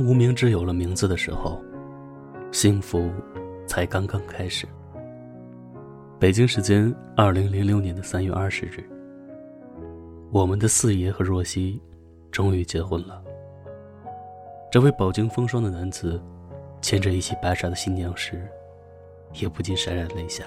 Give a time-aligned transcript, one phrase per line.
[0.00, 1.62] 当无名指有了名字的时候，
[2.52, 3.10] 幸福
[3.66, 4.66] 才刚刚开始。
[6.18, 8.82] 北京时间二零零六年的三月二十日，
[10.30, 11.78] 我们的四爷和若曦
[12.30, 13.22] 终于结婚了。
[14.72, 16.18] 这位饱经风霜的男子，
[16.80, 18.48] 牵着一袭白纱的新娘时，
[19.34, 20.44] 也不禁潸然泪下。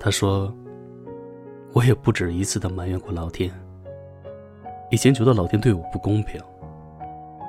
[0.00, 0.52] 他说
[1.72, 3.52] ：“我也不止一次的埋怨过老天，
[4.90, 6.42] 以前觉得老天对我不公平。”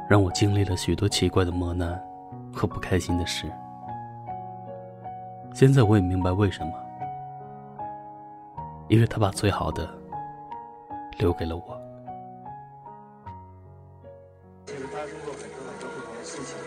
[0.09, 2.01] 让我经历了许多奇怪的磨难
[2.51, 3.45] 和不开心的事。
[5.53, 6.73] 现在我也明白为什么，
[8.87, 9.87] 因为他把最好的
[11.19, 11.79] 留给了我。
[14.65, 16.57] 其实发生过很多很多不同的事情，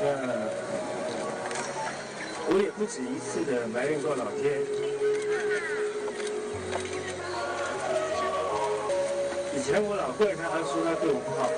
[0.00, 0.16] 那
[2.48, 5.05] 我也不止一次的埋怨过老天。
[9.66, 11.50] 以前我老怪他，他说他对我不好。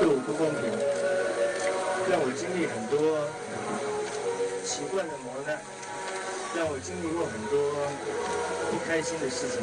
[0.00, 0.64] 对我不公平，
[2.08, 3.28] 让我经历很多
[4.64, 5.60] 奇怪的磨难，
[6.56, 7.84] 让我经历过很多
[8.72, 9.60] 不开心的事情。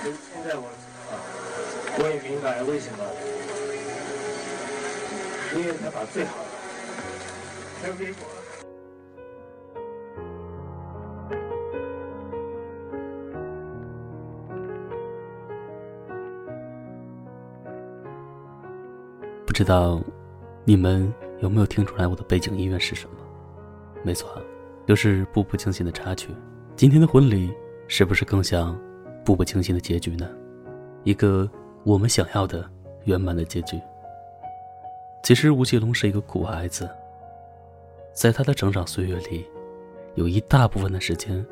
[0.00, 0.64] 可是现在我，
[2.00, 3.04] 我也明白为什么，
[5.52, 8.24] 因为他把最好的留给我。
[19.52, 20.00] 不知道
[20.64, 23.16] 你们有没有听出来我的背景音乐是什么？
[24.02, 24.42] 没错，
[24.86, 26.30] 就是《步步惊心》的插曲。
[26.74, 27.52] 今天的婚礼
[27.86, 28.74] 是不是更像
[29.22, 30.26] 《步步惊心》的结局呢？
[31.04, 31.46] 一个
[31.84, 32.66] 我们想要的
[33.04, 33.78] 圆满的结局。
[35.22, 36.88] 其实吴奇隆是一个苦孩子，
[38.14, 39.46] 在他的成长岁月里，
[40.14, 41.44] 有一大部分的时间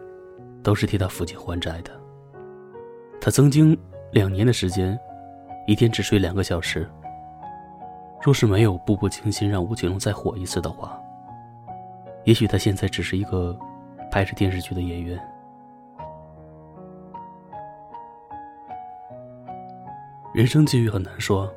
[0.62, 1.90] 都是替他父亲还债的。
[3.20, 3.76] 他曾经
[4.10, 4.98] 两年的时间，
[5.66, 6.88] 一天只睡两个小时。
[8.22, 11.00] 若是没有步步惊心让吴奇隆再火一次的话，
[12.24, 13.58] 也许他现在只是一个
[14.10, 15.18] 拍着电视剧的演员。
[20.34, 21.50] 人生际遇很难说。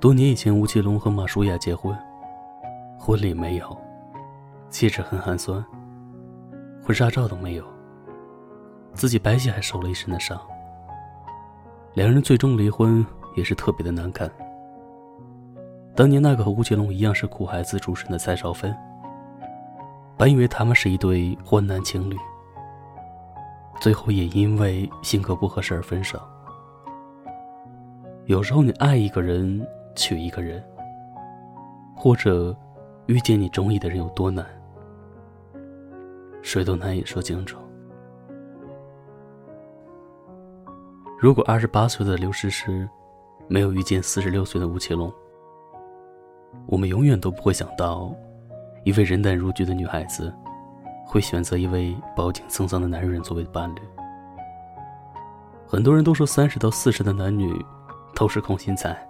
[0.00, 1.96] 多年以前，吴奇隆和马舒雅结婚，
[2.98, 3.76] 婚礼没有，
[4.68, 5.64] 戒指很寒酸，
[6.82, 7.64] 婚纱照都没有，
[8.94, 10.40] 自己白皙还受了一身的伤。
[11.94, 13.04] 两人最终离婚
[13.36, 14.28] 也是特别的难看。
[15.94, 18.74] 当年那个和吴奇隆一样是苦孩子出身的蔡少芬，
[20.16, 22.16] 本以为他们是一对患难情侣，
[23.78, 26.18] 最后也因为性格不合适而分手。
[28.24, 30.64] 有时候你爱一个人，娶一个人，
[31.94, 32.56] 或者
[33.06, 34.46] 遇见你中意的人有多难，
[36.40, 37.58] 谁都难以说清楚。
[41.20, 42.88] 如果二十八岁的刘诗诗
[43.46, 45.12] 没有遇见四十六岁的吴奇隆，
[46.66, 48.14] 我们永远都不会想到，
[48.84, 50.32] 一位人淡如菊的女孩子，
[51.06, 53.80] 会选择一位饱经沧桑的男人作为伴侣。
[55.66, 57.52] 很多人都说，三十到四十的男女
[58.14, 59.06] 都是空心菜，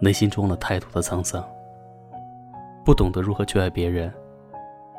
[0.00, 1.44] 内心装了太多的沧桑，
[2.84, 4.12] 不懂得如何去爱别人。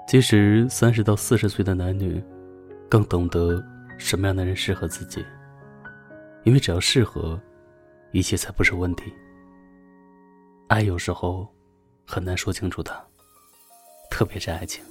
[0.07, 2.23] 其实，三十到四十岁的男女，
[2.89, 3.63] 更懂得
[3.97, 5.25] 什么样的人适合自己，
[6.43, 7.39] 因为只要适合，
[8.11, 9.11] 一切才不是问题。
[10.71, 11.45] 爱有时候
[12.07, 13.05] 很难说清楚的，
[14.09, 14.81] 特别是爱情。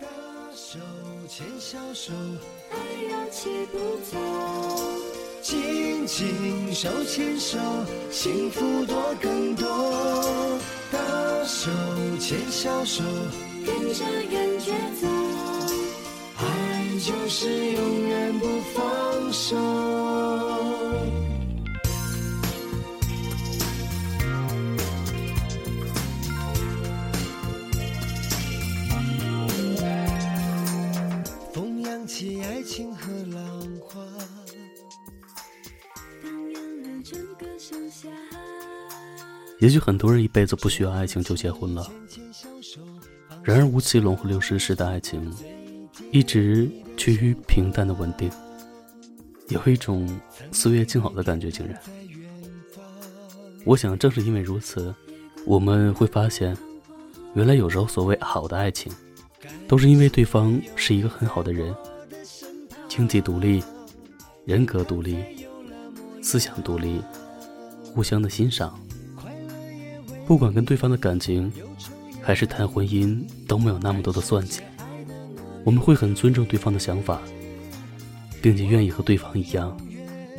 [0.00, 0.08] 大
[0.52, 0.76] 手
[1.28, 2.12] 牵小手，
[2.72, 2.76] 爱
[3.08, 3.78] 要齐步
[4.10, 4.18] 走，
[5.40, 7.56] 紧紧手牵手，
[8.10, 9.68] 幸福多更多。
[10.90, 11.70] 大手
[12.18, 13.04] 牵小手，
[13.64, 15.06] 跟着感觉走，
[16.38, 20.01] 爱就是永远不放手。
[33.26, 33.40] 浪
[33.80, 34.04] 花
[39.58, 41.88] 也许很多人一辈子不需要爱情就结婚了，
[43.44, 45.32] 然而吴奇隆和刘诗诗的爱情
[46.10, 48.28] 一直趋于平淡的稳定，
[49.48, 50.08] 有一种
[50.50, 51.48] 岁月静好的感觉。
[51.48, 51.80] 竟然，
[53.64, 54.92] 我想正是因为如此，
[55.46, 56.56] 我们会发现，
[57.34, 58.92] 原来有时候所谓好的爱情，
[59.68, 61.72] 都是因为对方是一个很好的人，
[62.94, 63.64] 经济独立，
[64.44, 65.16] 人格独立，
[66.20, 67.00] 思想独立，
[67.94, 68.78] 互相的欣赏。
[70.26, 71.50] 不管跟对方的感情，
[72.20, 73.18] 还是谈婚姻，
[73.48, 74.60] 都没有那么多的算计。
[75.64, 77.22] 我们会很尊重对方的想法，
[78.42, 79.74] 并且愿意和对方一样，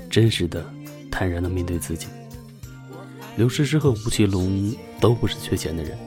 [0.08, 0.64] 真实的
[1.10, 2.06] 坦然的面对自己。
[3.36, 5.98] 刘诗诗和吴奇隆都不是缺钱的人。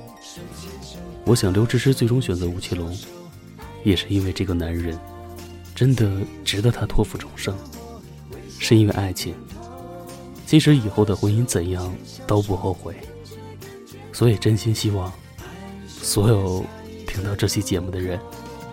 [1.25, 2.97] 我想刘诗诗最终选择吴奇隆，
[3.83, 4.97] 也是因为这个男人
[5.77, 6.11] 真的
[6.43, 7.55] 值得她托付终生，
[8.59, 9.35] 是因为爱情。
[10.47, 11.95] 即使以后的婚姻怎样
[12.27, 12.97] 都不后悔。
[14.13, 15.13] 所以真心希望，
[15.87, 16.65] 所有
[17.07, 18.19] 听到这期节目的人，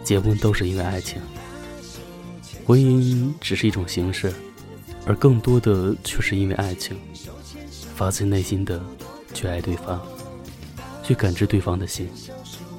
[0.02, 1.22] 结婚都是因为爱情。
[2.66, 4.34] 婚姻只是一种形式，
[5.06, 6.98] 而更多的却是因为爱情。
[7.96, 8.82] 发自内心的
[9.34, 10.02] 去爱对方，
[11.04, 12.08] 去感知对方的心。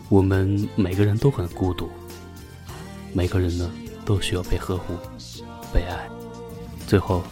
[0.09, 1.91] 我们每个人都很孤独，
[3.13, 3.71] 每个人呢
[4.05, 4.97] 都需要被呵护、
[5.73, 6.09] 被爱。
[6.87, 7.23] 最后，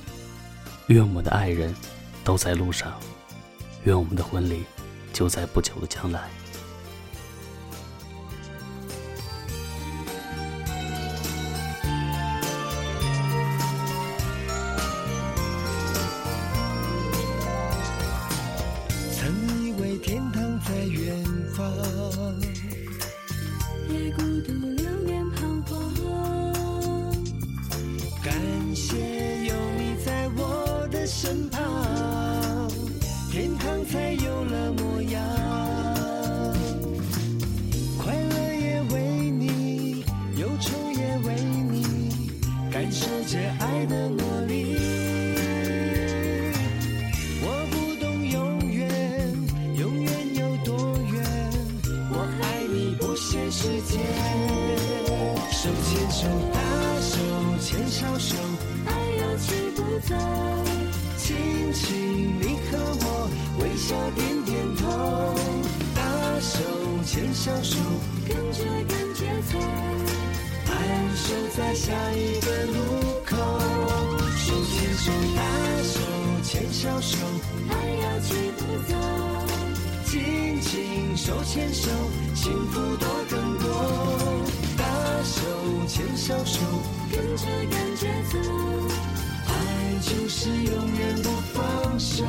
[0.88, 1.74] 愿我们的爱人
[2.24, 2.92] 都在路上，
[3.84, 4.64] 愿我们的婚礼
[5.12, 6.28] 就在不久的将来。
[53.62, 54.00] 之间
[55.52, 57.16] 手牵手大手
[57.60, 58.34] 牵小手
[58.86, 60.16] 爱要去不走
[61.16, 63.30] 轻轻你和我
[63.60, 65.32] 微笑点点头
[65.94, 66.58] 大手
[67.06, 67.78] 牵小手
[68.26, 69.56] 跟着感觉走
[70.66, 73.36] 漫守在下一个路口
[74.38, 75.42] 手牵手大
[75.84, 76.00] 手
[76.42, 77.16] 牵小手
[77.70, 78.96] 爱要去不走
[80.04, 81.88] 紧紧手牵手
[82.34, 83.51] 幸福多更
[85.24, 85.40] 手
[85.86, 86.60] 牵小手
[87.10, 88.38] 跟着感觉走
[89.46, 89.52] 爱
[90.00, 92.24] 就是永远不放手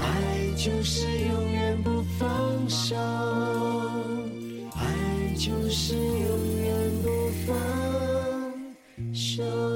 [0.00, 2.96] 爱就是永远不放手
[4.74, 7.08] 爱就是永远不
[7.46, 7.54] 放
[9.12, 9.73] 手。